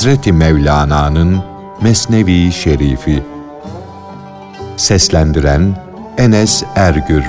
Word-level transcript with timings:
Hazreti 0.00 0.32
Mevlana'nın 0.32 1.42
Mesnevi 1.82 2.52
Şerifi 2.52 3.22
Seslendiren 4.76 5.76
Enes 6.18 6.62
Ergür 6.74 7.24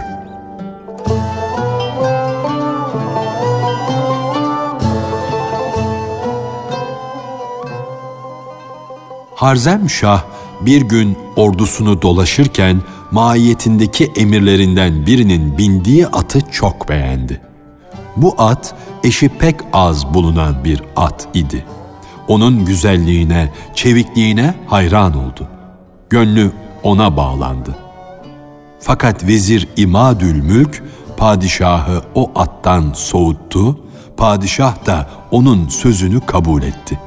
Harzem 9.36 9.90
Şah 9.90 10.24
bir 10.62 10.82
gün 10.82 11.18
ordusunu 11.36 12.02
dolaşırken 12.02 12.82
maiyetindeki 13.12 14.12
emirlerinden 14.16 15.06
birinin 15.06 15.58
bindiği 15.58 16.08
atı 16.08 16.40
çok 16.52 16.90
beğendi. 16.90 17.42
Bu 18.18 18.36
at 18.38 18.76
eşi 19.04 19.30
pek 19.30 19.56
az 19.74 20.14
bulunan 20.14 20.64
bir 20.64 20.84
at 20.96 21.28
idi. 21.34 21.66
Onun 22.32 22.66
güzelliğine, 22.66 23.50
çevikliğine 23.76 24.54
hayran 24.68 25.18
oldu. 25.18 25.48
Gönlü 26.10 26.52
ona 26.84 27.18
bağlandı. 27.18 27.76
Fakat 28.80 29.28
vezir 29.28 29.68
İmadül 29.78 30.36
Mülk 30.36 30.84
padişahı 31.18 32.02
o 32.16 32.32
attan 32.36 32.94
soğuttu, 32.94 33.80
padişah 34.18 34.86
da 34.86 35.10
onun 35.32 35.68
sözünü 35.68 36.20
kabul 36.26 36.64
etti. 36.64 37.00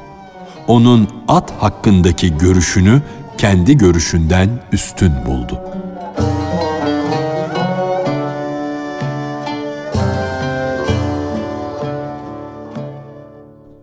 Onun 0.67 1.07
at 1.27 1.51
hakkındaki 1.59 2.37
görüşünü 2.37 3.01
kendi 3.37 3.77
görüşünden 3.77 4.49
üstün 4.71 5.13
buldu. 5.25 5.59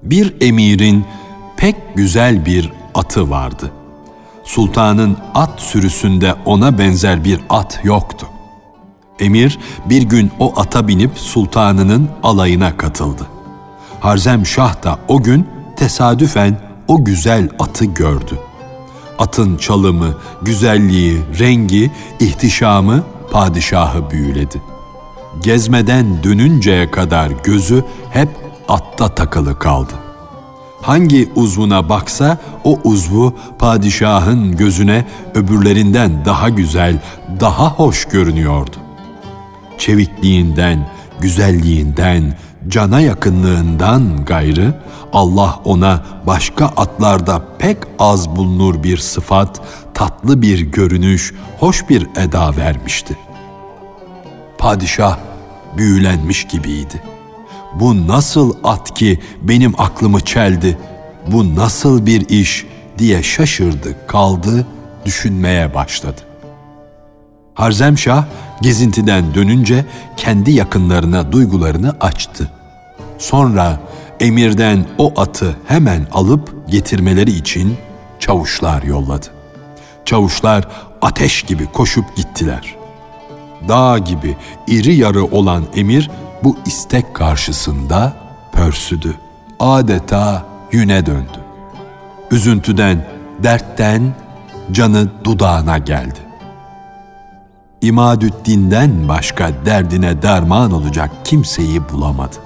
Bir 0.02 0.34
emirin 0.40 1.04
pek 1.62 1.76
güzel 1.94 2.46
bir 2.46 2.72
atı 2.94 3.30
vardı. 3.30 3.70
Sultanın 4.44 5.16
at 5.34 5.60
sürüsünde 5.60 6.34
ona 6.44 6.78
benzer 6.78 7.24
bir 7.24 7.40
at 7.48 7.80
yoktu. 7.84 8.26
Emir 9.20 9.58
bir 9.88 10.02
gün 10.02 10.30
o 10.38 10.60
ata 10.60 10.88
binip 10.88 11.18
sultanının 11.18 12.08
alayına 12.22 12.76
katıldı. 12.76 13.26
Harzem 14.00 14.46
Şah 14.46 14.82
da 14.82 14.98
o 15.08 15.22
gün 15.22 15.48
tesadüfen 15.76 16.60
o 16.88 17.04
güzel 17.04 17.48
atı 17.58 17.84
gördü. 17.84 18.38
Atın 19.18 19.56
çalımı, 19.56 20.14
güzelliği, 20.42 21.18
rengi, 21.38 21.90
ihtişamı 22.20 23.04
padişahı 23.32 24.10
büyüledi. 24.10 24.62
Gezmeden 25.42 26.22
dönünceye 26.22 26.90
kadar 26.90 27.30
gözü 27.44 27.84
hep 28.10 28.28
atta 28.68 29.14
takılı 29.14 29.58
kaldı. 29.58 30.01
Hangi 30.82 31.28
uzvuna 31.36 31.88
baksa 31.88 32.38
o 32.64 32.78
uzvu 32.84 33.34
padişahın 33.58 34.56
gözüne 34.56 35.04
öbürlerinden 35.34 36.24
daha 36.24 36.48
güzel, 36.48 37.02
daha 37.40 37.70
hoş 37.70 38.04
görünüyordu. 38.04 38.76
Çevikliğinden, 39.78 40.88
güzelliğinden, 41.20 42.38
cana 42.68 43.00
yakınlığından 43.00 44.24
gayrı 44.24 44.74
Allah 45.12 45.60
ona 45.64 46.04
başka 46.26 46.66
atlarda 46.66 47.42
pek 47.58 47.76
az 47.98 48.36
bulunur 48.36 48.82
bir 48.82 48.96
sıfat, 48.96 49.60
tatlı 49.94 50.42
bir 50.42 50.60
görünüş, 50.60 51.34
hoş 51.58 51.88
bir 51.88 52.06
eda 52.16 52.56
vermişti. 52.56 53.16
Padişah 54.58 55.18
büyülenmiş 55.76 56.44
gibiydi. 56.44 57.11
Bu 57.80 58.08
nasıl 58.08 58.54
at 58.64 58.94
ki 58.94 59.18
benim 59.42 59.80
aklımı 59.80 60.20
çeldi? 60.20 60.78
Bu 61.26 61.56
nasıl 61.56 62.06
bir 62.06 62.28
iş 62.28 62.66
diye 62.98 63.22
şaşırdı, 63.22 64.06
kaldı, 64.06 64.66
düşünmeye 65.04 65.74
başladı. 65.74 66.20
Harzemşah 67.54 68.24
gezintiden 68.62 69.34
dönünce 69.34 69.84
kendi 70.16 70.50
yakınlarına 70.50 71.32
duygularını 71.32 71.96
açtı. 72.00 72.50
Sonra 73.18 73.80
emirden 74.20 74.86
o 74.98 75.20
atı 75.20 75.56
hemen 75.66 76.06
alıp 76.12 76.70
getirmeleri 76.70 77.30
için 77.30 77.76
çavuşlar 78.20 78.82
yolladı. 78.82 79.26
Çavuşlar 80.04 80.68
ateş 81.02 81.42
gibi 81.42 81.66
koşup 81.66 82.16
gittiler. 82.16 82.74
Dağ 83.68 83.98
gibi 83.98 84.36
iri 84.66 84.94
yarı 84.94 85.24
olan 85.24 85.64
emir 85.76 86.10
bu 86.44 86.56
istek 86.66 87.14
karşısında 87.14 88.12
pörsüdü. 88.52 89.14
Adeta 89.60 90.44
yüne 90.72 91.06
döndü. 91.06 91.38
Üzüntüden, 92.30 93.06
dertten 93.42 94.14
canı 94.72 95.08
dudağına 95.24 95.78
geldi. 95.78 96.18
İmadüddin'den 97.80 99.08
başka 99.08 99.50
derdine 99.66 100.22
derman 100.22 100.72
olacak 100.72 101.10
kimseyi 101.24 101.88
bulamadı. 101.88 102.36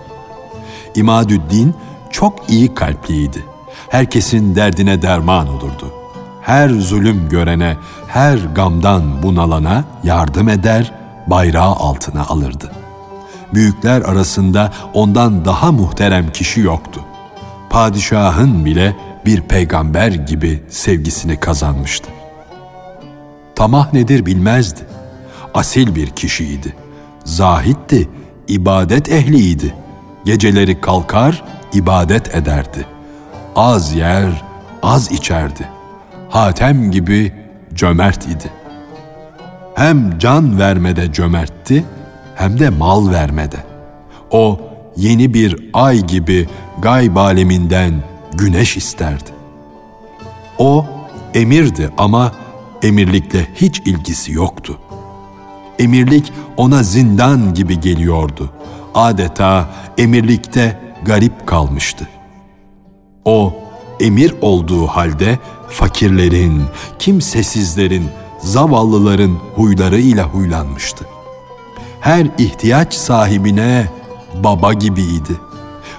İmadüddin 0.94 1.74
çok 2.10 2.50
iyi 2.50 2.74
kalpliydi. 2.74 3.44
Herkesin 3.88 4.54
derdine 4.54 5.02
derman 5.02 5.48
olurdu. 5.48 5.92
Her 6.42 6.68
zulüm 6.68 7.28
görene, 7.28 7.76
her 8.08 8.38
gamdan 8.38 9.22
bunalana 9.22 9.84
yardım 10.04 10.48
eder, 10.48 10.92
bayrağı 11.26 11.74
altına 11.74 12.26
alırdı. 12.26 12.72
Büyükler 13.54 14.02
arasında 14.02 14.72
ondan 14.94 15.44
daha 15.44 15.72
muhterem 15.72 16.32
kişi 16.32 16.60
yoktu. 16.60 17.00
Padişahın 17.70 18.64
bile 18.64 18.96
bir 19.26 19.40
peygamber 19.40 20.08
gibi 20.08 20.62
sevgisini 20.68 21.40
kazanmıştı. 21.40 22.08
Tamah 23.54 23.92
nedir 23.92 24.26
bilmezdi. 24.26 24.80
Asil 25.54 25.94
bir 25.94 26.10
kişiydi. 26.10 26.76
Zahitti, 27.24 28.08
ibadet 28.48 29.12
ehliydi. 29.12 29.74
Geceleri 30.24 30.80
kalkar, 30.80 31.44
ibadet 31.72 32.34
ederdi. 32.34 32.86
Az 33.56 33.94
yer, 33.94 34.42
az 34.82 35.12
içerdi. 35.12 35.68
Hatem 36.30 36.90
gibi 36.90 37.32
cömert 37.74 38.26
idi. 38.26 38.50
Hem 39.74 40.18
can 40.18 40.58
vermede 40.58 41.12
cömertti, 41.12 41.84
hem 42.36 42.58
de 42.58 42.70
mal 42.70 43.10
vermede. 43.10 43.56
O 44.30 44.58
yeni 44.97 45.34
bir 45.34 45.70
ay 45.72 46.06
gibi 46.06 46.48
gayb 46.78 47.16
aleminden 47.16 48.02
güneş 48.32 48.76
isterdi. 48.76 49.30
O 50.58 50.86
emirdi 51.34 51.91
ama 51.98 52.32
emirlikle 52.82 53.47
hiç 53.54 53.80
ilgisi 53.80 54.32
yoktu. 54.32 54.78
Emirlik 55.78 56.32
ona 56.56 56.82
zindan 56.82 57.54
gibi 57.54 57.80
geliyordu. 57.80 58.50
Adeta 58.94 59.68
emirlikte 59.98 60.80
garip 61.04 61.47
kalmıştı. 61.47 62.08
O 63.24 63.54
emir 64.00 64.34
olduğu 64.41 64.86
halde 64.86 65.38
fakirlerin, 65.68 66.62
kimsesizlerin, 66.98 68.04
zavallıların 68.38 69.38
huylarıyla 69.54 70.24
huylanmıştı. 70.24 71.16
Her 72.06 72.26
ihtiyaç 72.38 72.94
sahibine 72.94 73.86
baba 74.34 74.72
gibiydi. 74.72 75.32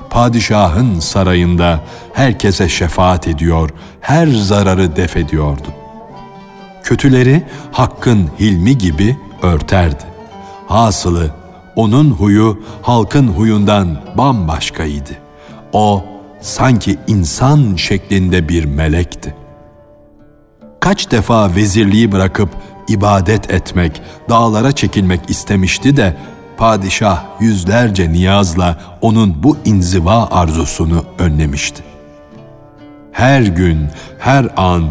Padişahın 0.09 0.99
sarayında 0.99 1.79
herkese 2.13 2.69
şefaat 2.69 3.27
ediyor, 3.27 3.69
her 4.01 4.27
zararı 4.27 4.95
def 4.95 5.17
ediyordu. 5.17 5.67
Kötüleri 6.83 7.43
hakkın 7.71 8.29
hilmi 8.39 8.77
gibi 8.77 9.17
örterdi. 9.41 10.03
Hasılı 10.67 11.31
onun 11.75 12.11
huyu 12.11 12.59
halkın 12.81 13.27
huyundan 13.27 14.01
bambaşkaydı. 14.17 15.11
O 15.73 16.05
sanki 16.41 16.97
insan 17.07 17.75
şeklinde 17.75 18.49
bir 18.49 18.65
melekti. 18.65 19.35
Kaç 20.87 21.11
defa 21.11 21.55
vezirliği 21.55 22.11
bırakıp 22.11 22.49
ibadet 22.87 23.51
etmek, 23.51 24.01
dağlara 24.29 24.71
çekilmek 24.71 25.29
istemişti 25.29 25.97
de 25.97 26.17
padişah 26.57 27.23
yüzlerce 27.39 28.11
niyazla 28.11 28.79
onun 29.01 29.43
bu 29.43 29.57
inziva 29.65 30.27
arzusunu 30.31 31.05
önlemişti. 31.19 31.83
Her 33.11 33.41
gün, 33.41 33.87
her 34.19 34.47
an 34.57 34.83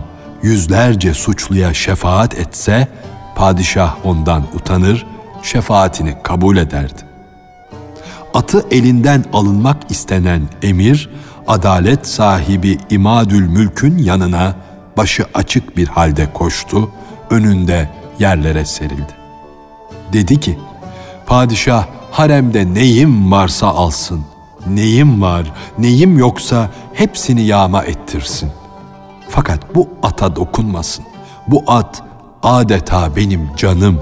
yüzlerce 0.42 1.14
suçluya 1.14 1.74
şefaat 1.74 2.34
etse 2.34 2.88
padişah 3.36 3.96
ondan 4.04 4.42
utanır, 4.54 5.06
şefaatini 5.42 6.16
kabul 6.22 6.56
ederdi. 6.56 7.02
Atı 8.34 8.66
elinden 8.70 9.24
alınmak 9.32 9.90
istenen 9.90 10.42
emir, 10.62 11.10
adalet 11.46 12.06
sahibi 12.06 12.78
İmadül 12.90 13.48
Mülk'ün 13.48 13.98
yanına 13.98 14.54
başı 14.96 15.26
açık 15.34 15.76
bir 15.76 15.88
halde 15.88 16.32
koştu, 16.32 16.90
önünde 17.30 17.90
yerlere 18.18 18.64
serildi. 18.64 19.12
Dedi 20.12 20.40
ki, 20.40 20.58
padişah 21.26 21.86
haremde 22.10 22.74
neyim 22.74 23.32
varsa 23.32 23.66
alsın, 23.66 24.24
neyim 24.66 25.22
var, 25.22 25.52
neyim 25.78 26.18
yoksa 26.18 26.70
hepsini 26.94 27.42
yağma 27.42 27.84
ettirsin. 27.84 28.50
Fakat 29.28 29.74
bu 29.74 29.88
ata 30.02 30.36
dokunmasın. 30.36 31.04
Bu 31.46 31.64
at 31.66 32.02
adeta 32.42 33.16
benim 33.16 33.50
canım. 33.56 34.00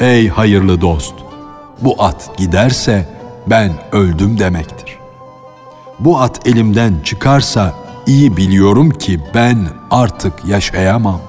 Ey 0.00 0.28
hayırlı 0.28 0.80
dost, 0.80 1.14
bu 1.82 2.02
at 2.02 2.38
giderse 2.38 3.08
ben 3.46 3.72
öldüm 3.92 4.38
demektir. 4.38 4.98
Bu 5.98 6.18
at 6.18 6.46
elimden 6.46 6.94
çıkarsa 7.04 7.72
iyi 8.06 8.36
biliyorum 8.36 8.90
ki 8.90 9.20
ben 9.34 9.68
artık 9.90 10.44
yaşayamam. 10.44 11.20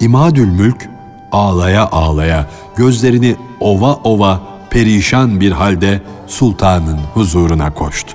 İmadül 0.00 0.48
Mülk 0.48 0.88
ağlaya 1.32 1.88
ağlaya 1.88 2.46
gözlerini 2.76 3.36
ova 3.60 3.94
ova 3.94 4.40
perişan 4.70 5.40
bir 5.40 5.52
halde 5.52 6.02
sultanın 6.26 6.98
huzuruna 7.14 7.74
koştu. 7.74 8.12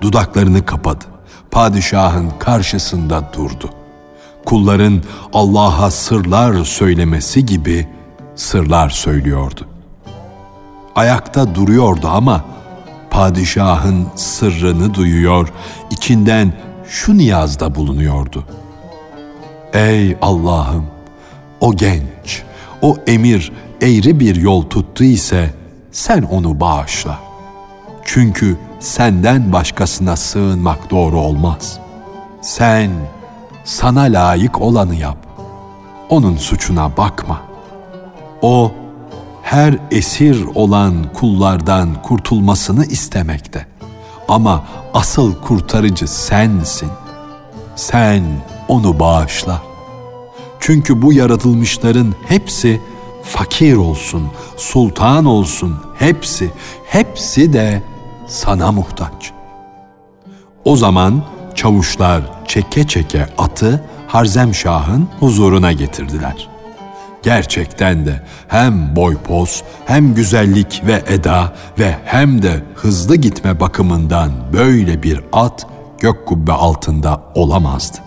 Dudaklarını 0.00 0.66
kapadı. 0.66 1.04
Padişahın 1.50 2.30
karşısında 2.38 3.30
durdu. 3.36 3.70
Kulların 4.44 5.02
Allah'a 5.32 5.90
sırlar 5.90 6.64
söylemesi 6.64 7.46
gibi 7.46 7.88
sırlar 8.34 8.90
söylüyordu. 8.90 9.66
Ayakta 10.94 11.54
duruyordu 11.54 12.08
ama 12.08 12.44
padişahın 13.14 14.06
sırrını 14.14 14.94
duyuyor, 14.94 15.48
içinden 15.90 16.52
şu 16.88 17.18
niyazda 17.18 17.74
bulunuyordu. 17.74 18.44
Ey 19.72 20.16
Allah'ım, 20.22 20.86
o 21.60 21.76
genç, 21.76 22.42
o 22.82 22.96
emir 23.06 23.52
eğri 23.80 24.20
bir 24.20 24.36
yol 24.36 24.62
tuttu 24.62 25.04
ise 25.04 25.54
sen 25.92 26.22
onu 26.22 26.60
bağışla. 26.60 27.18
Çünkü 28.04 28.56
senden 28.80 29.52
başkasına 29.52 30.16
sığınmak 30.16 30.90
doğru 30.90 31.20
olmaz. 31.20 31.78
Sen 32.40 32.90
sana 33.64 34.02
layık 34.02 34.60
olanı 34.60 34.94
yap. 34.94 35.18
Onun 36.08 36.36
suçuna 36.36 36.96
bakma. 36.96 37.40
O 38.42 38.72
her 39.44 39.78
esir 39.90 40.44
olan 40.54 40.94
kullardan 41.14 42.02
kurtulmasını 42.02 42.86
istemekte. 42.86 43.66
Ama 44.28 44.64
asıl 44.94 45.34
kurtarıcı 45.34 46.08
sensin. 46.08 46.88
Sen 47.76 48.24
onu 48.68 49.00
bağışla. 49.00 49.62
Çünkü 50.60 51.02
bu 51.02 51.12
yaratılmışların 51.12 52.14
hepsi 52.28 52.80
fakir 53.22 53.76
olsun, 53.76 54.22
sultan 54.56 55.24
olsun, 55.24 55.76
hepsi, 55.98 56.50
hepsi 56.86 57.52
de 57.52 57.82
sana 58.26 58.72
muhtaç. 58.72 59.32
O 60.64 60.76
zaman 60.76 61.24
çavuşlar 61.54 62.22
çeke 62.48 62.86
çeke 62.86 63.26
atı 63.38 63.84
Harzemşah'ın 64.06 65.08
huzuruna 65.20 65.72
getirdiler. 65.72 66.53
Gerçekten 67.24 68.06
de 68.06 68.22
hem 68.48 68.96
boy 68.96 69.16
poz, 69.16 69.62
hem 69.86 70.14
güzellik 70.14 70.82
ve 70.86 71.02
eda 71.06 71.52
ve 71.78 71.96
hem 72.04 72.42
de 72.42 72.62
hızlı 72.74 73.16
gitme 73.16 73.60
bakımından 73.60 74.32
böyle 74.52 75.02
bir 75.02 75.20
at 75.32 75.66
gök 75.98 76.26
kubbe 76.26 76.52
altında 76.52 77.20
olamazdı. 77.34 77.98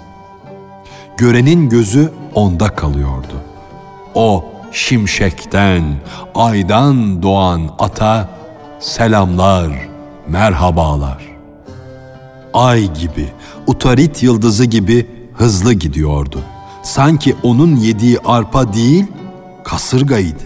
Görenin 1.18 1.70
gözü 1.70 2.12
onda 2.34 2.68
kalıyordu. 2.76 3.34
O 4.16 4.46
şimşekten, 4.72 5.84
aydan 6.36 7.24
doğan 7.24 7.70
ata 7.80 8.30
selamlar, 8.80 9.72
merhabalar. 10.28 11.24
Ay 12.54 12.94
gibi, 12.94 13.28
utarit 13.68 14.24
yıldızı 14.24 14.66
gibi 14.66 15.08
hızlı 15.34 15.74
gidiyordu. 15.74 16.40
Sanki 16.88 17.36
onun 17.44 17.76
yediği 17.76 18.20
arpa 18.26 18.74
değil, 18.74 19.06
kasırgaydı. 19.64 20.44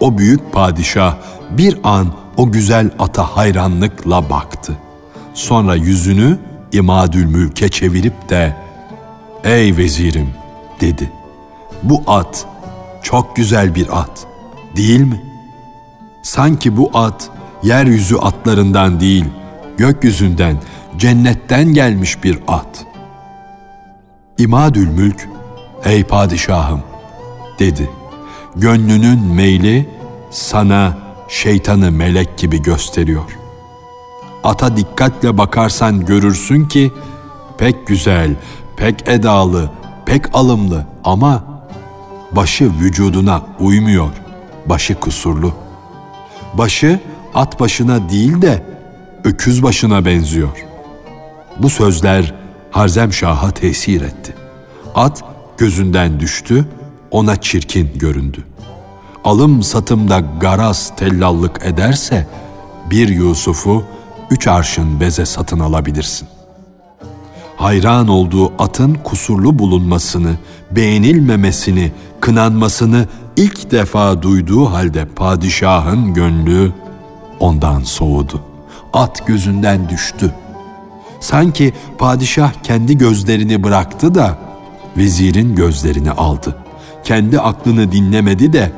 O 0.00 0.18
büyük 0.18 0.52
padişah 0.52 1.16
bir 1.50 1.78
an 1.84 2.12
o 2.36 2.52
güzel 2.52 2.90
ata 2.98 3.36
hayranlıkla 3.36 4.30
baktı. 4.30 4.76
Sonra 5.34 5.74
yüzünü 5.74 6.38
İmadül 6.72 7.24
Mülk'e 7.24 7.68
çevirip 7.68 8.28
de 8.28 8.56
"Ey 9.44 9.76
vezirim," 9.76 10.30
dedi. 10.80 11.12
"Bu 11.82 12.02
at 12.06 12.46
çok 13.02 13.36
güzel 13.36 13.74
bir 13.74 13.98
at, 14.00 14.26
değil 14.76 15.00
mi? 15.00 15.22
Sanki 16.22 16.76
bu 16.76 16.90
at 16.94 17.30
yeryüzü 17.62 18.16
atlarından 18.16 19.00
değil, 19.00 19.24
gökyüzünden, 19.76 20.56
cennetten 20.96 21.72
gelmiş 21.72 22.24
bir 22.24 22.38
at. 22.48 22.93
İmadül 24.38 24.88
Mülk, 24.88 25.28
ey 25.84 26.04
padişahım, 26.04 26.82
dedi. 27.58 27.90
Gönlünün 28.56 29.24
meyli 29.24 29.88
sana 30.30 30.98
şeytanı 31.28 31.92
melek 31.92 32.38
gibi 32.38 32.62
gösteriyor. 32.62 33.38
Ata 34.44 34.76
dikkatle 34.76 35.38
bakarsan 35.38 36.06
görürsün 36.06 36.64
ki 36.64 36.92
pek 37.58 37.86
güzel, 37.86 38.36
pek 38.76 39.08
edalı, 39.08 39.70
pek 40.06 40.34
alımlı 40.36 40.86
ama 41.04 41.44
başı 42.32 42.72
vücuduna 42.80 43.42
uymuyor, 43.60 44.10
başı 44.66 44.94
kusurlu. 45.00 45.52
Başı 46.54 47.00
at 47.34 47.60
başına 47.60 48.08
değil 48.10 48.42
de 48.42 48.62
öküz 49.24 49.62
başına 49.62 50.04
benziyor. 50.04 50.64
Bu 51.58 51.70
sözler 51.70 52.43
Harzem 52.74 53.12
Şah'a 53.12 53.50
tesir 53.50 54.02
etti. 54.02 54.34
At 54.94 55.22
gözünden 55.58 56.20
düştü, 56.20 56.68
ona 57.10 57.40
çirkin 57.40 57.90
göründü. 57.98 58.44
Alım 59.24 59.62
satımda 59.62 60.20
garaz 60.40 60.96
tellallık 60.96 61.60
ederse 61.64 62.26
bir 62.90 63.08
Yusuf'u 63.08 63.84
üç 64.30 64.46
arşın 64.46 65.00
beze 65.00 65.26
satın 65.26 65.58
alabilirsin 65.60 66.28
hayran 67.56 68.08
olduğu 68.08 68.52
atın 68.62 68.94
kusurlu 68.94 69.58
bulunmasını, 69.58 70.34
beğenilmemesini, 70.70 71.92
kınanmasını 72.20 73.06
ilk 73.36 73.70
defa 73.70 74.22
duyduğu 74.22 74.64
halde 74.64 75.04
padişahın 75.04 76.14
gönlü 76.14 76.72
ondan 77.40 77.82
soğudu. 77.82 78.40
At 78.92 79.26
gözünden 79.26 79.88
düştü. 79.88 80.34
Sanki 81.24 81.72
padişah 81.98 82.52
kendi 82.62 82.98
gözlerini 82.98 83.62
bıraktı 83.62 84.14
da 84.14 84.38
vezirin 84.96 85.56
gözlerini 85.56 86.10
aldı. 86.10 86.56
Kendi 87.04 87.40
aklını 87.40 87.92
dinlemedi 87.92 88.52
de 88.52 88.72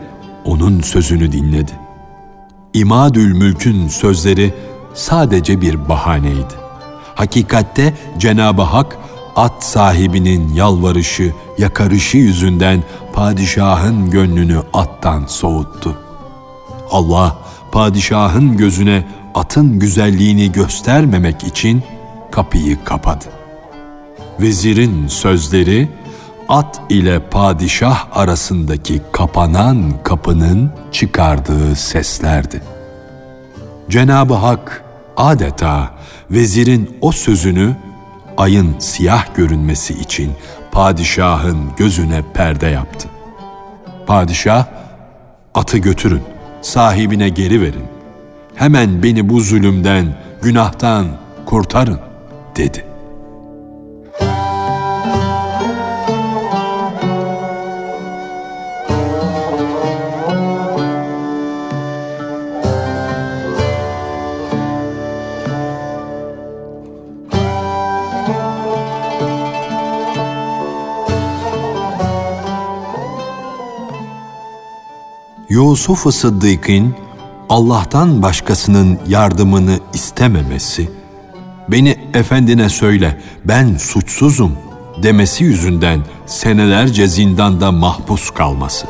onun 0.45 0.81
sözünü 0.81 1.33
dinledi. 1.33 1.73
İmadül 2.75 3.33
Mülk'ün 3.33 3.88
sözleri 3.88 4.55
sadece 4.95 5.61
bir 5.61 5.88
bahaneydi. 5.88 6.55
Hakikatte 7.15 7.95
Cenab-ı 8.19 8.62
Hak 8.62 8.99
at 9.37 9.65
sahibinin 9.65 10.55
yalvarışı, 10.55 11.33
yakarışı 11.59 12.19
yüzünden 12.19 12.83
padişahın 13.12 14.11
gönlünü 14.11 14.59
attan 14.73 15.26
soğuttu. 15.26 15.99
Allah 16.91 17.38
padişahın 17.73 18.57
gözüne 18.57 19.07
atın 19.35 19.79
güzelliğini 19.79 20.53
göstermemek 20.53 21.45
için 21.45 21.83
kapıyı 22.37 22.85
kapadı. 22.85 23.25
Vezirin 24.40 25.07
sözleri 25.09 25.88
at 26.49 26.81
ile 26.88 27.21
padişah 27.21 28.07
arasındaki 28.12 29.02
kapanan 29.12 29.93
kapının 30.05 30.71
çıkardığı 30.93 31.76
seslerdi. 31.76 32.62
Cenab-ı 33.90 34.35
Hak 34.35 34.85
adeta 35.16 35.90
vezirin 36.31 36.99
o 37.00 37.12
sözünü 37.12 37.76
ayın 38.37 38.78
siyah 38.78 39.35
görünmesi 39.35 39.95
için 39.95 40.33
padişahın 40.73 41.59
gözüne 41.76 42.23
perde 42.35 42.66
yaptı. 42.66 43.09
Padişah, 44.07 44.66
atı 45.55 45.78
götürün, 45.78 46.23
sahibine 46.62 47.28
geri 47.28 47.61
verin. 47.61 47.85
Hemen 48.55 49.02
beni 49.02 49.28
bu 49.28 49.40
zulümden, 49.40 50.16
günahtan 50.43 51.07
kurtarın, 51.47 52.06
dedi. 52.57 52.85
Yusuf-ı 75.49 76.13
Sıddık'ın 76.13 76.95
Allah'tan 77.49 78.23
başkasının 78.23 78.99
yardımını 79.09 79.79
istememesi, 79.95 80.91
beni 81.68 81.96
efendine 82.14 82.68
söyle 82.68 83.20
ben 83.44 83.76
suçsuzum 83.76 84.52
demesi 85.02 85.44
yüzünden 85.44 86.00
senelerce 86.26 87.06
zindanda 87.06 87.73
mahpus 87.73 88.30
kalması. 88.30 88.87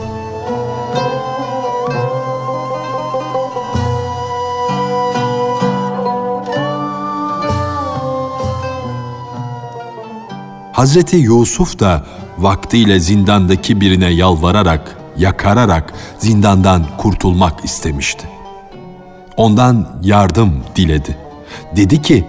Hazreti 10.73 11.17
Yusuf 11.17 11.81
da 11.81 12.07
vaktiyle 12.39 13.01
zindandaki 13.01 13.81
birine 13.81 14.09
yalvararak, 14.09 14.97
yakararak 15.17 15.95
zindandan 16.19 16.87
kurtulmak 16.99 17.65
istemişti. 17.65 18.29
Ondan 19.37 20.01
yardım 20.03 20.65
diledi. 20.77 21.17
Dedi 21.77 22.03
ki, 22.03 22.25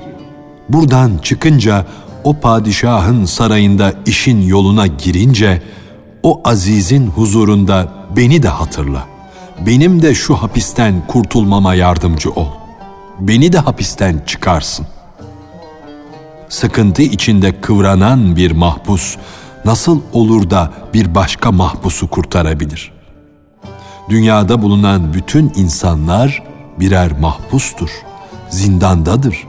buradan 0.70 1.18
çıkınca 1.18 1.86
o 2.24 2.34
padişahın 2.34 3.26
sarayında 3.26 3.94
işin 4.06 4.42
yoluna 4.42 4.88
girince 4.88 5.62
o 6.24 6.42
azizin 6.46 7.08
huzurunda 7.08 7.88
beni 8.16 8.44
de 8.44 8.48
hatırla. 8.48 9.06
Benim 9.66 10.02
de 10.02 10.16
şu 10.16 10.36
hapisten 10.36 11.08
kurtulmama 11.08 11.74
yardımcı 11.74 12.32
ol. 12.32 12.48
Beni 13.20 13.54
de 13.54 13.60
hapisten 13.60 14.24
çıkarsın. 14.26 14.88
Sıkıntı 16.50 17.02
içinde 17.02 17.62
kıvranan 17.62 18.36
bir 18.36 18.52
mahpus 18.52 19.18
nasıl 19.66 20.02
olur 20.14 20.50
da 20.50 20.72
bir 20.94 21.16
başka 21.16 21.52
mahpusu 21.52 22.08
kurtarabilir? 22.08 22.92
Dünyada 24.10 24.62
bulunan 24.62 25.14
bütün 25.14 25.52
insanlar 25.56 26.44
birer 26.80 27.20
mahpustur, 27.20 27.90
zindandadır. 28.50 29.48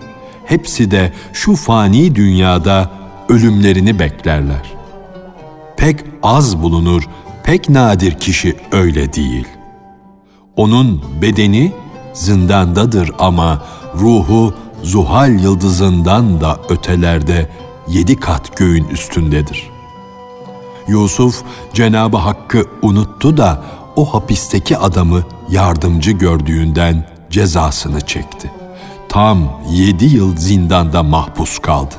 Hepsi 0.48 0.90
de 0.90 1.12
şu 1.32 1.56
fani 1.56 2.14
dünyada 2.14 2.90
ölümlerini 3.28 3.98
beklerler. 3.98 4.72
Pek 5.76 5.96
az 6.22 6.62
bulunur, 6.62 7.02
pek 7.44 7.68
nadir 7.68 8.12
kişi 8.12 8.56
öyle 8.72 9.12
değil. 9.12 9.46
Onun 10.56 11.04
bedeni 11.22 11.72
zindandadır 12.12 13.10
ama 13.18 13.62
ruhu 13.94 14.54
Zuhal 14.82 15.40
yıldızından 15.40 16.40
da 16.40 16.60
ötelerde 16.68 17.48
yedi 17.88 18.16
kat 18.16 18.56
göğün 18.56 18.84
üstündedir. 18.84 19.70
Yusuf 20.88 21.42
Cenabı 21.74 22.16
Hakk'ı 22.16 22.64
unuttu 22.82 23.36
da 23.36 23.64
o 23.96 24.14
hapisteki 24.14 24.78
adamı 24.78 25.22
yardımcı 25.50 26.10
gördüğünden 26.10 27.08
cezasını 27.30 28.00
çekti. 28.00 28.57
Tam 29.18 29.60
yedi 29.70 30.04
yıl 30.04 30.36
zindanda 30.36 31.02
mahpus 31.02 31.58
kaldı. 31.58 31.94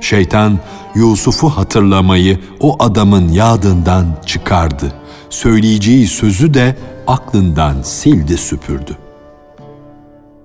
Şeytan 0.00 0.58
Yusuf'u 0.94 1.48
hatırlamayı 1.48 2.40
o 2.60 2.76
adamın 2.78 3.28
yadından 3.28 4.06
çıkardı. 4.26 4.92
Söyleyeceği 5.30 6.06
sözü 6.06 6.54
de 6.54 6.76
aklından 7.06 7.82
sildi 7.82 8.38
süpürdü. 8.38 8.96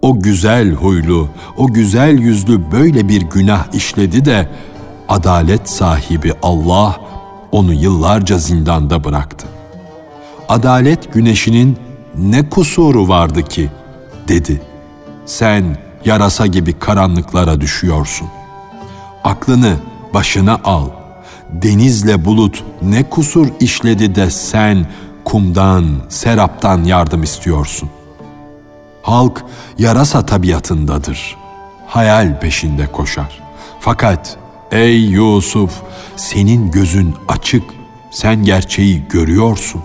O 0.02 0.20
güzel 0.20 0.72
huylu, 0.74 1.28
o 1.58 1.68
güzel 1.68 2.20
yüzlü 2.20 2.72
böyle 2.72 3.10
bir 3.10 3.22
günah 3.22 3.74
işledi 3.74 4.26
de 4.26 4.50
adalet 5.10 5.70
sahibi 5.70 6.34
Allah 6.44 7.00
onu 7.52 7.74
yıllarca 7.74 8.38
zindanda 8.38 9.04
bıraktı. 9.04 9.48
Adalet 10.50 11.14
güneşinin 11.14 11.78
ne 12.18 12.50
kusuru 12.50 13.08
vardı 13.08 13.42
ki 13.44 13.70
dedi. 14.28 14.71
Sen 15.26 15.78
yarasa 16.06 16.48
gibi 16.48 16.80
karanlıklara 16.80 17.62
düşüyorsun. 17.62 18.28
Aklını 19.24 19.76
başına 20.14 20.60
al. 20.64 20.90
Denizle 21.52 22.26
bulut 22.26 22.64
ne 22.82 23.10
kusur 23.10 23.48
işledi 23.60 24.16
de 24.16 24.30
sen 24.30 24.88
kumdan, 25.26 25.86
seraptan 26.10 26.84
yardım 26.84 27.24
istiyorsun. 27.24 27.90
Halk 29.02 29.44
yarasa 29.78 30.26
tabiatındadır. 30.26 31.38
Hayal 31.88 32.40
peşinde 32.40 32.88
koşar. 32.88 33.42
Fakat 33.80 34.38
ey 34.72 35.02
Yusuf 35.02 35.72
senin 36.16 36.72
gözün 36.72 37.16
açık, 37.28 37.64
sen 38.12 38.44
gerçeği 38.44 39.04
görüyorsun. 39.10 39.82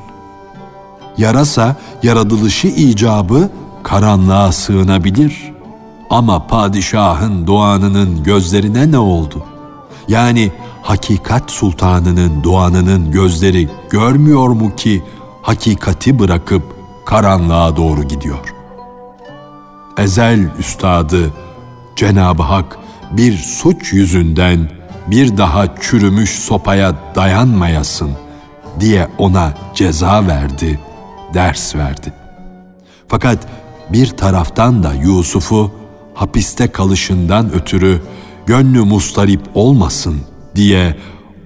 Yarasa 1.19 1.77
yaratılışı 2.03 2.69
icabı 2.69 3.51
karanlığa 3.87 4.53
sığınabilir. 4.53 5.53
Ama 6.11 6.47
padişahın 6.47 7.47
doğanının 7.47 8.23
gözlerine 8.23 8.93
ne 8.93 8.99
oldu? 8.99 9.45
Yani 10.09 10.53
hakikat 10.83 11.51
sultanının 11.51 12.45
doğanının 12.45 13.11
gözleri 13.11 13.69
görmüyor 13.91 14.49
mu 14.49 14.77
ki 14.77 15.03
hakikati 15.43 16.19
bırakıp 16.19 16.63
karanlığa 17.07 17.77
doğru 17.77 18.03
gidiyor? 18.03 18.55
Ezel 19.99 20.57
üstadı 20.59 21.31
Cenab-ı 21.97 22.43
Hak 22.43 22.79
bir 23.11 23.39
suç 23.39 23.93
yüzünden 23.93 24.71
bir 25.07 25.37
daha 25.37 25.77
çürümüş 25.81 26.31
sopaya 26.31 26.95
dayanmayasın 27.15 28.11
diye 28.81 29.09
ona 29.19 29.55
ceza 29.75 30.27
verdi, 30.27 30.81
ders 31.35 31.75
verdi. 31.77 32.13
Fakat 33.09 33.39
bir 33.93 34.07
taraftan 34.07 34.83
da 34.83 34.95
Yusuf'u 34.95 35.71
hapiste 36.15 36.69
kalışından 36.69 37.53
ötürü 37.53 38.01
gönlü 38.47 38.81
mustarip 38.81 39.41
olmasın 39.55 40.21
diye 40.55 40.97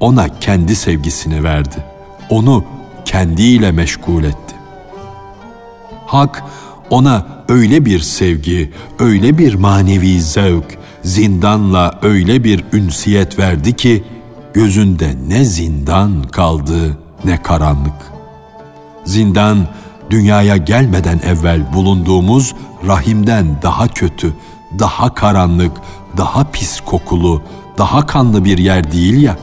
ona 0.00 0.38
kendi 0.38 0.76
sevgisini 0.76 1.44
verdi. 1.44 1.84
Onu 2.30 2.64
kendiyle 3.04 3.72
meşgul 3.72 4.24
etti. 4.24 4.54
Hak 6.06 6.44
ona 6.90 7.26
öyle 7.48 7.84
bir 7.84 8.00
sevgi, 8.00 8.72
öyle 8.98 9.38
bir 9.38 9.54
manevi 9.54 10.22
zevk, 10.22 10.78
zindanla 11.02 11.98
öyle 12.02 12.44
bir 12.44 12.64
ünsiyet 12.72 13.38
verdi 13.38 13.76
ki 13.76 14.04
gözünde 14.54 15.14
ne 15.28 15.44
zindan 15.44 16.22
kaldı 16.22 16.98
ne 17.24 17.42
karanlık. 17.42 18.10
Zindan 19.04 19.66
dünyaya 20.10 20.56
gelmeden 20.56 21.20
evvel 21.26 21.72
bulunduğumuz 21.72 22.54
rahimden 22.86 23.62
daha 23.62 23.88
kötü, 23.88 24.34
daha 24.78 25.14
karanlık, 25.14 25.72
daha 26.16 26.50
pis 26.50 26.80
kokulu, 26.80 27.42
daha 27.78 28.06
kanlı 28.06 28.44
bir 28.44 28.58
yer 28.58 28.92
değil 28.92 29.22
ya. 29.22 29.36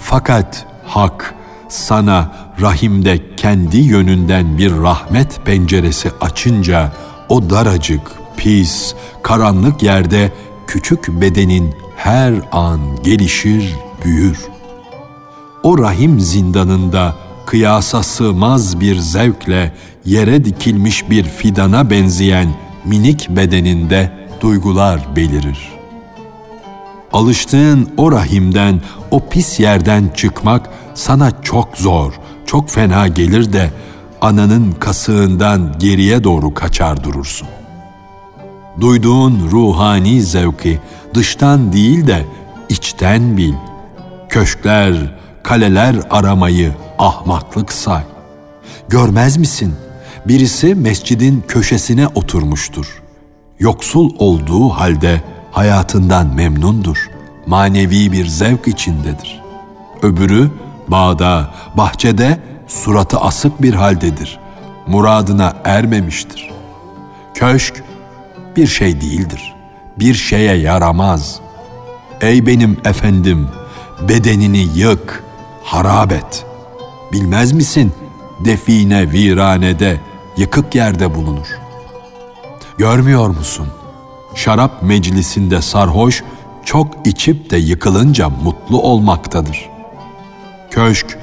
Fakat 0.00 0.66
hak 0.86 1.34
sana 1.68 2.32
rahimde 2.60 3.36
kendi 3.36 3.78
yönünden 3.78 4.58
bir 4.58 4.72
rahmet 4.76 5.44
penceresi 5.44 6.10
açınca 6.20 6.92
o 7.28 7.50
daracık, 7.50 8.00
pis, 8.36 8.94
karanlık 9.22 9.82
yerde 9.82 10.32
küçük 10.66 11.08
bedenin 11.20 11.74
her 11.96 12.34
an 12.52 12.80
gelişir, 13.02 13.74
büyür. 14.04 14.38
O 15.62 15.78
rahim 15.78 16.20
zindanında 16.20 17.14
kıyasa 17.50 18.02
sığmaz 18.02 18.80
bir 18.80 18.96
zevkle 18.96 19.72
yere 20.04 20.44
dikilmiş 20.44 21.10
bir 21.10 21.24
fidana 21.24 21.90
benzeyen 21.90 22.48
minik 22.84 23.28
bedeninde 23.30 24.12
duygular 24.40 25.16
belirir. 25.16 25.68
Alıştığın 27.12 27.88
o 27.96 28.12
rahimden, 28.12 28.80
o 29.10 29.28
pis 29.28 29.60
yerden 29.60 30.08
çıkmak 30.16 30.70
sana 30.94 31.42
çok 31.42 31.76
zor, 31.76 32.12
çok 32.46 32.70
fena 32.70 33.08
gelir 33.08 33.52
de 33.52 33.70
ananın 34.20 34.72
kasığından 34.72 35.74
geriye 35.78 36.24
doğru 36.24 36.54
kaçar 36.54 37.04
durursun. 37.04 37.48
Duyduğun 38.80 39.48
ruhani 39.50 40.22
zevki 40.22 40.78
dıştan 41.14 41.72
değil 41.72 42.06
de 42.06 42.24
içten 42.68 43.36
bil. 43.36 43.54
Köşkler, 44.28 45.19
kaleler 45.42 45.96
aramayı 46.10 46.72
ahmaklık 46.98 47.72
say. 47.72 48.02
Görmez 48.88 49.36
misin? 49.36 49.74
Birisi 50.28 50.74
mescidin 50.74 51.44
köşesine 51.48 52.06
oturmuştur. 52.06 53.02
Yoksul 53.58 54.10
olduğu 54.18 54.68
halde 54.68 55.22
hayatından 55.50 56.34
memnundur. 56.34 57.10
Manevi 57.46 58.12
bir 58.12 58.26
zevk 58.26 58.68
içindedir. 58.68 59.42
Öbürü 60.02 60.50
bağda, 60.88 61.50
bahçede 61.74 62.38
suratı 62.66 63.20
asık 63.20 63.62
bir 63.62 63.74
haldedir. 63.74 64.38
Muradına 64.86 65.56
ermemiştir. 65.64 66.50
Köşk 67.34 67.84
bir 68.56 68.66
şey 68.66 69.00
değildir. 69.00 69.54
Bir 69.98 70.14
şeye 70.14 70.56
yaramaz. 70.56 71.40
Ey 72.20 72.46
benim 72.46 72.76
efendim, 72.84 73.48
bedenini 74.08 74.68
yık, 74.74 75.24
harap 75.62 76.12
et. 76.12 76.46
Bilmez 77.12 77.52
misin? 77.52 77.92
Define 78.44 79.12
viranede 79.12 80.00
yıkık 80.36 80.74
yerde 80.74 81.14
bulunur. 81.14 81.46
Görmüyor 82.78 83.28
musun? 83.28 83.68
Şarap 84.34 84.82
meclisinde 84.82 85.62
sarhoş, 85.62 86.22
çok 86.64 87.06
içip 87.06 87.50
de 87.50 87.56
yıkılınca 87.56 88.28
mutlu 88.28 88.82
olmaktadır. 88.82 89.68
Köşk, 90.70 91.18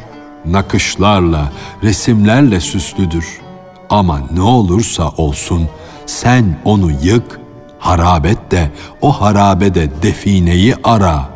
nakışlarla, 0.46 1.52
resimlerle 1.84 2.60
süslüdür. 2.60 3.42
Ama 3.90 4.20
ne 4.34 4.42
olursa 4.42 5.10
olsun 5.10 5.70
sen 6.06 6.58
onu 6.66 6.92
yık, 6.92 7.40
harabet 7.80 8.52
de 8.52 8.72
o 9.02 9.12
harabede 9.12 10.02
defineyi 10.02 10.76
ara, 10.84 11.30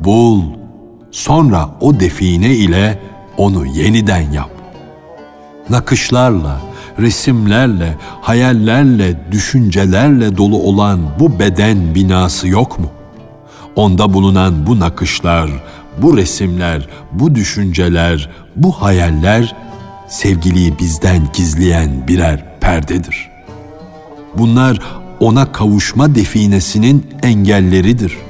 bul. 0.00 0.57
Sonra 1.10 1.70
o 1.80 2.00
define 2.00 2.54
ile 2.54 2.98
onu 3.36 3.66
yeniden 3.66 4.32
yap. 4.32 4.50
Nakışlarla, 5.70 6.60
resimlerle, 6.98 7.96
hayallerle, 8.20 9.32
düşüncelerle 9.32 10.36
dolu 10.36 10.58
olan 10.62 11.00
bu 11.18 11.38
beden 11.38 11.94
binası 11.94 12.48
yok 12.48 12.78
mu? 12.78 12.90
Onda 13.76 14.14
bulunan 14.14 14.66
bu 14.66 14.80
nakışlar, 14.80 15.50
bu 16.02 16.16
resimler, 16.16 16.88
bu 17.12 17.34
düşünceler, 17.34 18.30
bu 18.56 18.72
hayaller 18.72 19.56
sevgiliyi 20.08 20.78
bizden 20.78 21.22
gizleyen 21.36 22.08
birer 22.08 22.60
perdedir. 22.60 23.30
Bunlar 24.38 24.80
ona 25.20 25.52
kavuşma 25.52 26.14
definesinin 26.14 27.06
engelleridir. 27.22 28.27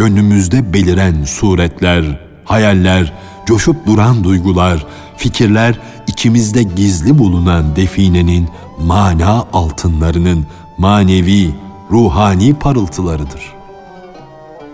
Gönlümüzde 0.00 0.72
beliren 0.72 1.24
suretler, 1.24 2.20
hayaller, 2.44 3.12
coşup 3.46 3.86
duran 3.86 4.24
duygular, 4.24 4.86
fikirler 5.16 5.78
içimizde 6.06 6.62
gizli 6.62 7.18
bulunan 7.18 7.76
definenin 7.76 8.48
mana 8.78 9.46
altınlarının 9.52 10.46
manevi, 10.78 11.50
ruhani 11.90 12.54
parıltılarıdır. 12.54 13.52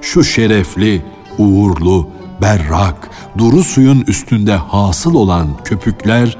Şu 0.02 0.24
şerefli, 0.24 1.02
uğurlu, 1.38 2.08
berrak, 2.42 3.10
duru 3.38 3.64
suyun 3.64 4.00
üstünde 4.00 4.56
hasıl 4.56 5.14
olan 5.14 5.48
köpükler, 5.64 6.36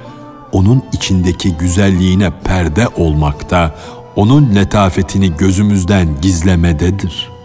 onun 0.53 0.83
içindeki 0.93 1.53
güzelliğine 1.53 2.31
perde 2.45 2.89
olmakta, 2.89 3.75
onun 4.17 4.55
letafetini 4.55 5.37
gözümüzden 5.37 6.09
gizlemededir. 6.23 7.36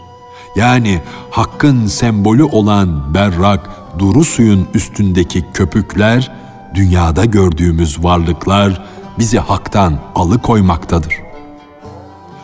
Yani 0.55 1.01
hakkın 1.29 1.87
sembolü 1.87 2.43
olan 2.43 3.13
berrak, 3.13 3.69
duru 3.99 4.25
suyun 4.25 4.67
üstündeki 4.73 5.45
köpükler, 5.53 6.31
dünyada 6.75 7.25
gördüğümüz 7.25 8.03
varlıklar 8.03 8.85
bizi 9.19 9.39
haktan 9.39 9.99
alıkoymaktadır. 10.15 11.13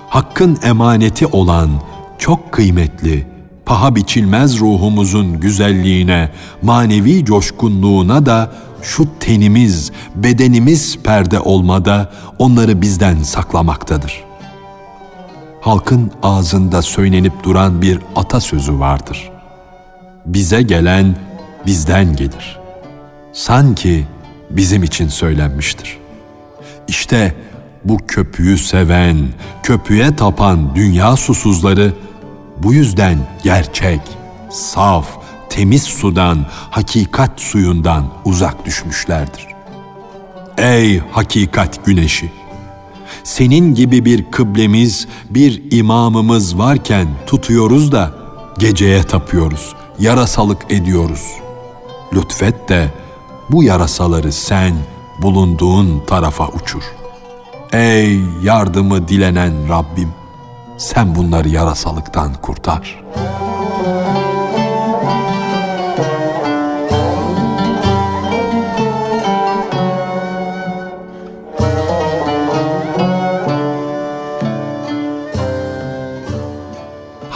Hakkın 0.09 0.57
emaneti 0.63 1.27
olan 1.27 1.69
çok 2.17 2.51
kıymetli, 2.51 3.27
paha 3.65 3.95
biçilmez 3.95 4.59
ruhumuzun 4.59 5.39
güzelliğine, 5.39 6.31
manevi 6.61 7.25
coşkunluğuna 7.25 8.25
da 8.25 8.51
şu 8.81 9.07
tenimiz, 9.19 9.91
bedenimiz 10.15 10.97
perde 11.03 11.39
olmada 11.39 12.11
onları 12.39 12.81
bizden 12.81 13.23
saklamaktadır. 13.23 14.26
Halkın 15.67 16.11
ağzında 16.23 16.81
söylenip 16.81 17.43
duran 17.43 17.81
bir 17.81 17.99
atasözü 18.15 18.79
vardır. 18.79 19.29
Bize 20.25 20.61
gelen 20.61 21.15
bizden 21.65 22.15
gelir. 22.15 22.59
Sanki 23.33 24.07
bizim 24.49 24.83
için 24.83 25.07
söylenmiştir. 25.07 25.97
İşte 26.87 27.35
bu 27.85 27.97
köpüğü 28.07 28.57
seven, 28.57 29.27
köpüğe 29.63 30.15
tapan 30.15 30.75
dünya 30.75 31.15
susuzları 31.15 31.93
bu 32.57 32.73
yüzden 32.73 33.17
gerçek, 33.43 34.01
saf, 34.49 35.07
temiz 35.49 35.83
sudan, 35.83 36.45
hakikat 36.69 37.39
suyundan 37.39 38.05
uzak 38.25 38.65
düşmüşlerdir. 38.65 39.47
Ey 40.57 40.99
hakikat 41.11 41.85
güneşi! 41.85 42.31
Senin 43.27 43.75
gibi 43.75 44.05
bir 44.05 44.31
kıblemiz, 44.31 45.07
bir 45.29 45.63
imamımız 45.71 46.57
varken 46.57 47.07
tutuyoruz 47.25 47.91
da 47.91 48.13
geceye 48.59 49.03
tapıyoruz, 49.03 49.75
yarasalık 49.99 50.57
ediyoruz. 50.69 51.21
Lütfet 52.13 52.69
de 52.69 52.93
bu 53.49 53.63
yarasaları 53.63 54.31
sen 54.31 54.75
bulunduğun 55.21 56.03
tarafa 56.07 56.47
uçur. 56.47 56.83
Ey 57.73 58.19
yardımı 58.43 59.07
dilenen 59.07 59.69
Rabbim! 59.69 60.09
Sen 60.77 61.15
bunları 61.15 61.49
yarasalıktan 61.49 62.33
kurtar. 62.33 63.03